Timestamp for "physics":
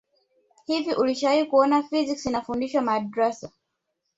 1.83-2.25